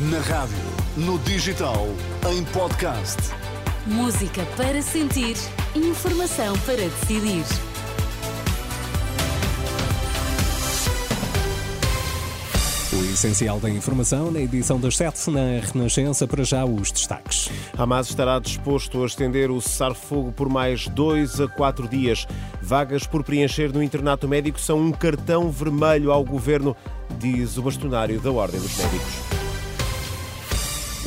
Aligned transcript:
Na 0.00 0.20
rádio, 0.20 0.56
no 0.96 1.18
digital, 1.18 1.88
em 2.30 2.44
podcast. 2.44 3.16
Música 3.84 4.46
para 4.56 4.80
sentir, 4.80 5.34
informação 5.74 6.56
para 6.60 6.76
decidir. 6.76 7.42
O 12.92 13.12
essencial 13.12 13.58
da 13.58 13.68
informação 13.68 14.30
na 14.30 14.38
edição 14.38 14.78
das 14.78 14.96
7 14.96 15.30
na 15.30 15.58
Renascença, 15.66 16.28
para 16.28 16.44
já 16.44 16.64
os 16.64 16.92
destaques. 16.92 17.50
Hamas 17.76 18.08
estará 18.08 18.38
disposto 18.38 19.02
a 19.02 19.06
estender 19.06 19.50
o 19.50 19.60
cessar-fogo 19.60 20.30
por 20.30 20.48
mais 20.48 20.86
dois 20.86 21.40
a 21.40 21.48
quatro 21.48 21.88
dias. 21.88 22.24
Vagas 22.62 23.04
por 23.04 23.24
preencher 23.24 23.72
no 23.72 23.82
internato 23.82 24.28
médico 24.28 24.60
são 24.60 24.78
um 24.78 24.92
cartão 24.92 25.50
vermelho 25.50 26.12
ao 26.12 26.22
governo, 26.22 26.76
diz 27.18 27.58
o 27.58 27.62
bastonário 27.62 28.20
da 28.20 28.30
Ordem 28.30 28.60
dos 28.60 28.76
Médicos. 28.76 29.27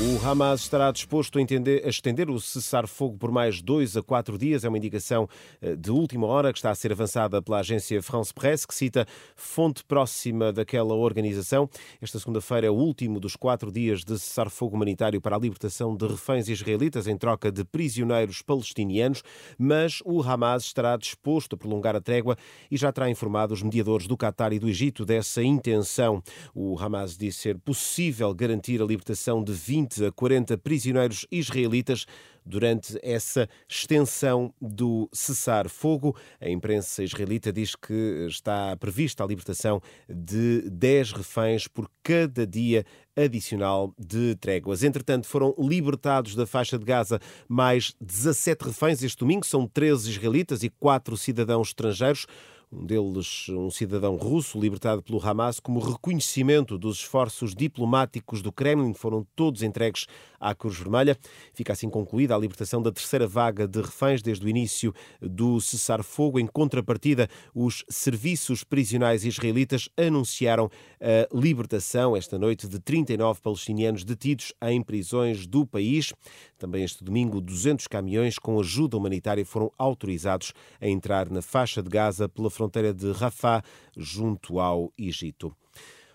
O 0.01 0.27
Hamas 0.27 0.61
estará 0.61 0.91
disposto 0.91 1.37
a, 1.37 1.41
entender, 1.43 1.85
a 1.85 1.89
estender 1.89 2.27
o 2.27 2.41
cessar-fogo 2.41 3.19
por 3.19 3.31
mais 3.31 3.61
dois 3.61 3.95
a 3.95 4.01
quatro 4.01 4.35
dias. 4.35 4.63
É 4.63 4.67
uma 4.67 4.79
indicação 4.79 5.29
eh, 5.61 5.75
de 5.75 5.91
última 5.91 6.25
hora 6.25 6.51
que 6.51 6.57
está 6.57 6.71
a 6.71 6.75
ser 6.75 6.91
avançada 6.91 7.39
pela 7.39 7.59
agência 7.59 8.01
France 8.01 8.33
Presse, 8.33 8.67
que 8.67 8.73
cita 8.73 9.05
fonte 9.35 9.83
próxima 9.83 10.51
daquela 10.51 10.95
organização. 10.95 11.69
Esta 12.01 12.17
segunda-feira 12.17 12.65
é 12.65 12.69
o 12.71 12.73
último 12.73 13.19
dos 13.19 13.35
quatro 13.35 13.71
dias 13.71 14.03
de 14.03 14.17
cessar-fogo 14.17 14.75
humanitário 14.75 15.21
para 15.21 15.35
a 15.35 15.39
libertação 15.39 15.95
de 15.95 16.07
reféns 16.07 16.49
israelitas 16.49 17.05
em 17.05 17.15
troca 17.15 17.51
de 17.51 17.63
prisioneiros 17.63 18.41
palestinianos, 18.41 19.21
mas 19.55 20.01
o 20.03 20.23
Hamas 20.23 20.63
estará 20.63 20.97
disposto 20.97 21.53
a 21.53 21.57
prolongar 21.57 21.95
a 21.95 22.01
trégua 22.01 22.35
e 22.71 22.75
já 22.75 22.91
terá 22.91 23.07
informado 23.07 23.53
os 23.53 23.61
mediadores 23.61 24.07
do 24.07 24.17
Qatar 24.17 24.51
e 24.51 24.57
do 24.57 24.67
Egito 24.67 25.05
dessa 25.05 25.43
intenção. 25.43 26.23
O 26.55 26.75
Hamas 26.79 27.15
disse 27.15 27.41
ser 27.41 27.59
possível 27.59 28.33
garantir 28.33 28.81
a 28.81 28.85
libertação 28.85 29.43
de 29.43 29.53
20 29.53 29.90
20 29.91 30.05
a 30.05 30.11
40 30.11 30.57
prisioneiros 30.57 31.25
israelitas 31.31 32.05
durante 32.45 32.97
essa 33.03 33.47
extensão 33.67 34.53
do 34.59 35.09
cessar-fogo. 35.11 36.15
A 36.39 36.49
imprensa 36.49 37.03
israelita 37.03 37.51
diz 37.51 37.75
que 37.75 38.25
está 38.27 38.75
prevista 38.77 39.23
a 39.23 39.27
libertação 39.27 39.81
de 40.09 40.69
10 40.69 41.11
reféns 41.11 41.67
por 41.67 41.89
cada 42.01 42.47
dia 42.47 42.85
adicional 43.15 43.93
de 43.99 44.35
tréguas. 44.35 44.83
Entretanto, 44.83 45.27
foram 45.27 45.53
libertados 45.59 46.33
da 46.33 46.47
faixa 46.47 46.79
de 46.79 46.85
Gaza 46.85 47.19
mais 47.47 47.93
17 47.99 48.65
reféns 48.65 49.03
este 49.03 49.17
domingo, 49.17 49.45
são 49.45 49.67
13 49.67 50.09
israelitas 50.09 50.63
e 50.63 50.69
4 50.69 51.15
cidadãos 51.17 51.69
estrangeiros 51.69 52.25
um 52.71 52.85
deles 52.85 53.49
um 53.49 53.69
cidadão 53.69 54.15
russo 54.15 54.59
libertado 54.59 55.03
pelo 55.03 55.21
Hamas, 55.21 55.59
como 55.59 55.79
reconhecimento 55.79 56.77
dos 56.77 56.99
esforços 56.99 57.53
diplomáticos 57.53 58.41
do 58.41 58.51
Kremlin, 58.51 58.93
foram 58.93 59.27
todos 59.35 59.61
entregues 59.61 60.07
à 60.39 60.55
Cruz 60.55 60.77
Vermelha. 60.77 61.17
Fica 61.53 61.73
assim 61.73 61.89
concluída 61.89 62.33
a 62.33 62.37
libertação 62.37 62.81
da 62.81 62.91
terceira 62.91 63.27
vaga 63.27 63.67
de 63.67 63.81
reféns 63.81 64.21
desde 64.21 64.45
o 64.45 64.49
início 64.49 64.93
do 65.21 65.59
cessar-fogo. 65.59 66.39
Em 66.39 66.47
contrapartida, 66.47 67.27
os 67.53 67.83
serviços 67.89 68.63
prisionais 68.63 69.25
israelitas 69.25 69.89
anunciaram 69.97 70.69
a 70.99 71.27
libertação 71.37 72.15
esta 72.15 72.39
noite 72.39 72.67
de 72.67 72.79
39 72.79 73.41
palestinianos 73.41 74.05
detidos 74.05 74.53
em 74.63 74.81
prisões 74.81 75.45
do 75.45 75.65
país. 75.65 76.13
Também 76.57 76.83
este 76.83 77.03
domingo, 77.03 77.41
200 77.41 77.87
caminhões 77.87 78.39
com 78.39 78.59
ajuda 78.59 78.95
humanitária 78.95 79.45
foram 79.45 79.71
autorizados 79.77 80.53
a 80.79 80.87
entrar 80.87 81.29
na 81.29 81.41
faixa 81.41 81.83
de 81.83 81.89
Gaza 81.89 82.29
pela 82.29 82.49
fronteira 82.49 82.60
de 82.69 83.11
Rafah, 83.11 83.63
junto 83.95 84.59
ao 84.59 84.91
Egito 84.97 85.55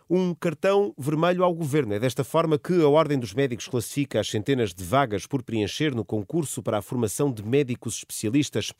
um 0.08 0.33
cartão 0.34 0.94
vermelho 0.97 1.42
ao 1.42 1.52
governo. 1.52 1.92
É 1.92 1.98
desta 1.98 2.22
forma 2.22 2.58
que 2.58 2.80
a 2.80 2.89
Ordem 2.89 3.19
dos 3.19 3.34
Médicos 3.34 3.66
classifica 3.66 4.20
as 4.20 4.28
centenas 4.28 4.72
de 4.72 4.84
vagas 4.84 5.27
por 5.27 5.42
preencher 5.42 5.94
no 5.94 6.05
concurso 6.05 6.62
para 6.62 6.78
a 6.78 6.83
formação 6.83 7.33
de 7.33 7.44
médicos 7.44 7.98
especialistas. 7.98 8.72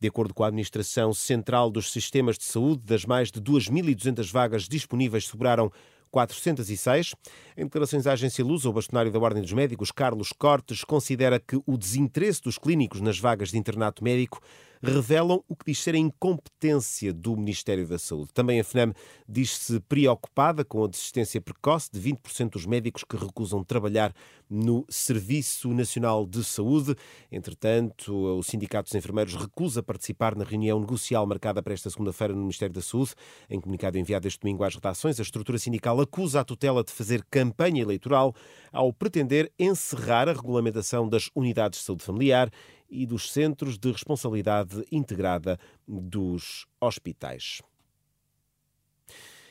De 0.00 0.08
acordo 0.08 0.32
com 0.32 0.42
a 0.42 0.46
Administração 0.46 1.12
Central 1.12 1.70
dos 1.70 1.92
Sistemas 1.92 2.38
de 2.38 2.44
Saúde, 2.44 2.82
das 2.84 3.04
mais 3.04 3.30
de 3.30 3.40
2.200 3.40 4.32
vagas 4.32 4.66
disponíveis, 4.66 5.26
sobraram 5.26 5.70
406. 6.10 7.14
Em 7.56 7.64
declarações 7.64 8.06
à 8.06 8.12
agência 8.12 8.42
Lusa, 8.42 8.70
o 8.70 8.72
bastonário 8.72 9.12
da 9.12 9.18
Ordem 9.18 9.42
dos 9.42 9.52
Médicos, 9.52 9.92
Carlos 9.92 10.32
Cortes, 10.32 10.82
considera 10.82 11.38
que 11.38 11.60
o 11.66 11.76
desinteresse 11.76 12.40
dos 12.40 12.56
clínicos 12.56 13.02
nas 13.02 13.18
vagas 13.18 13.50
de 13.50 13.58
internato 13.58 14.02
médico 14.02 14.40
revelam 14.82 15.42
o 15.48 15.54
que 15.54 15.66
diz 15.66 15.78
ser 15.78 15.94
a 15.94 15.98
incompetência 15.98 17.12
do 17.12 17.36
Ministério 17.36 17.86
da 17.86 17.98
Saúde. 17.98 18.32
Também 18.32 18.60
a 18.60 18.64
FNAM 18.64 18.92
diz-se 19.28 19.80
preocupada 19.80 20.64
com 20.64 20.84
a 20.84 20.88
desistência 20.88 21.40
precoce 21.40 21.90
de 21.92 22.00
20% 22.00 22.50
dos 22.50 22.66
médicos 22.66 23.04
que 23.04 23.16
recusam 23.16 23.62
trabalhar 23.62 24.14
no 24.48 24.84
Serviço 24.88 25.72
Nacional 25.72 26.26
de 26.26 26.42
Saúde. 26.42 26.96
Entretanto, 27.30 28.12
o 28.12 28.42
Sindicato 28.42 28.88
dos 28.88 28.94
Enfermeiros 28.94 29.36
recusa 29.36 29.82
participar 29.82 30.34
na 30.34 30.44
reunião 30.44 30.80
negocial 30.80 31.24
marcada 31.26 31.62
para 31.62 31.74
esta 31.74 31.88
segunda-feira 31.88 32.34
no 32.34 32.40
Ministério 32.40 32.74
da 32.74 32.82
Saúde. 32.82 33.14
Em 33.48 33.60
comunicado 33.60 33.98
enviado 33.98 34.26
este 34.26 34.40
domingo 34.40 34.64
às 34.64 34.74
redações, 34.74 35.20
a 35.20 35.22
estrutura 35.22 35.58
sindical 35.58 36.00
acusa 36.00 36.40
a 36.40 36.44
tutela 36.44 36.82
de 36.82 36.90
fazer 36.90 37.24
campanha 37.30 37.82
eleitoral 37.82 38.34
ao 38.72 38.92
pretender 38.92 39.52
encerrar 39.58 40.28
a 40.28 40.32
regulamentação 40.32 41.08
das 41.08 41.30
unidades 41.34 41.80
de 41.80 41.84
saúde 41.84 42.04
familiar 42.04 42.50
e 42.90 43.06
dos 43.06 43.30
Centros 43.30 43.78
de 43.78 43.90
Responsabilidade 43.92 44.84
Integrada 44.90 45.58
dos 45.86 46.66
Hospitais. 46.80 47.60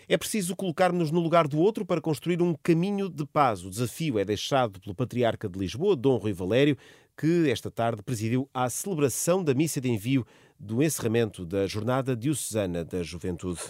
É 0.07 0.17
preciso 0.17 0.55
colocar-nos 0.55 1.11
no 1.11 1.19
lugar 1.19 1.47
do 1.47 1.59
outro 1.59 1.85
para 1.85 2.01
construir 2.01 2.41
um 2.41 2.55
caminho 2.63 3.07
de 3.07 3.25
paz. 3.27 3.63
O 3.63 3.69
desafio 3.69 4.17
é 4.17 4.25
deixado 4.25 4.81
pelo 4.81 4.95
Patriarca 4.95 5.47
de 5.47 5.59
Lisboa, 5.59 5.95
Dom 5.95 6.17
Rui 6.17 6.33
Valério, 6.33 6.75
que 7.15 7.47
esta 7.49 7.69
tarde 7.69 8.01
presidiu 8.01 8.49
a 8.51 8.69
celebração 8.69 9.43
da 9.43 9.53
missa 9.53 9.79
de 9.79 9.89
envio 9.89 10.25
do 10.59 10.81
encerramento 10.81 11.45
da 11.45 11.67
Jornada 11.67 12.15
Diocesana 12.15 12.83
da 12.83 13.03
Juventude. 13.03 13.61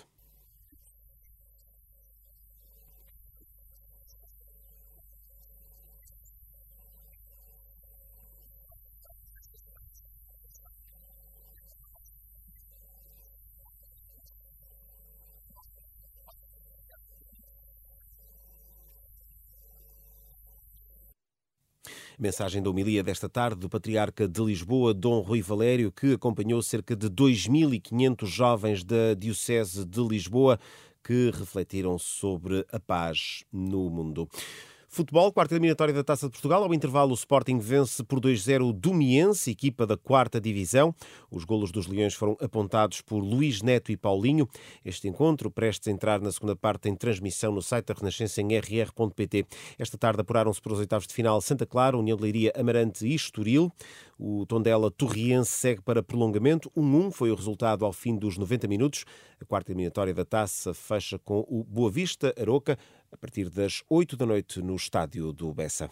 Mensagem 22.19 22.61
da 22.61 22.69
homilia 22.69 23.01
desta 23.01 23.29
tarde 23.29 23.61
do 23.61 23.69
Patriarca 23.69 24.27
de 24.27 24.41
Lisboa, 24.43 24.93
Dom 24.93 25.21
Rui 25.21 25.41
Valério, 25.41 25.89
que 25.89 26.15
acompanhou 26.15 26.61
cerca 26.61 26.93
de 26.93 27.09
2.500 27.09 28.25
jovens 28.25 28.83
da 28.83 29.13
Diocese 29.17 29.85
de 29.85 30.01
Lisboa 30.01 30.59
que 31.01 31.31
refletiram 31.33 31.97
sobre 31.97 32.65
a 32.73 32.77
paz 32.77 33.45
no 33.53 33.89
mundo. 33.89 34.27
Futebol, 34.91 35.31
quarta 35.31 35.53
eliminatória 35.53 35.93
da 35.93 36.03
Taça 36.03 36.25
de 36.25 36.31
Portugal. 36.31 36.63
Ao 36.63 36.73
intervalo, 36.73 37.11
o 37.11 37.13
Sporting 37.13 37.59
vence 37.59 38.03
por 38.03 38.19
2-0 38.19 38.67
o 38.67 38.73
Domiense, 38.73 39.51
equipa 39.51 39.85
da 39.85 39.95
quarta 39.95 40.41
divisão. 40.41 40.95
Os 41.29 41.43
golos 41.43 41.71
dos 41.71 41.85
Leões 41.85 42.15
foram 42.15 42.35
apontados 42.41 42.99
por 42.99 43.19
Luís 43.19 43.61
Neto 43.61 43.91
e 43.91 43.97
Paulinho. 43.97 44.49
Este 44.83 45.07
encontro, 45.07 45.51
prestes 45.51 45.87
a 45.87 45.91
entrar 45.91 46.19
na 46.19 46.31
segunda 46.31 46.55
parte, 46.55 46.81
tem 46.81 46.95
transmissão 46.95 47.51
no 47.51 47.61
site 47.61 47.85
da 47.85 47.93
Renascença 47.93 48.41
em 48.41 48.47
rr.pt. 48.57 49.45
Esta 49.77 49.95
tarde 49.95 50.21
apuraram-se 50.21 50.59
para 50.59 50.73
os 50.73 50.79
oitavos 50.79 51.05
de 51.05 51.13
final 51.13 51.39
Santa 51.39 51.67
Clara, 51.67 51.95
União 51.95 52.17
de 52.17 52.23
Leiria, 52.23 52.51
Amarante 52.57 53.05
e 53.05 53.13
Estoril. 53.13 53.71
O 54.21 54.45
Tondela 54.45 54.91
Torriense 54.91 55.49
segue 55.49 55.81
para 55.81 56.03
prolongamento. 56.03 56.69
1-1 56.75 57.11
foi 57.11 57.31
o 57.31 57.35
resultado 57.35 57.85
ao 57.85 57.93
fim 57.93 58.17
dos 58.17 58.37
90 58.37 58.67
minutos. 58.67 59.05
A 59.39 59.45
quarta 59.45 59.71
eliminatória 59.71 60.13
da 60.13 60.25
Taça 60.25 60.73
fecha 60.73 61.17
com 61.17 61.45
o 61.47 61.63
Boa 61.63 61.89
Vista 61.89 62.35
Aroca 62.37 62.77
a 63.09 63.15
partir 63.15 63.49
das 63.49 63.81
8 63.89 64.17
da 64.17 64.25
noite 64.25 64.61
no 64.61 64.75
estádio 64.75 65.31
do 65.31 65.53
Bessa. 65.53 65.89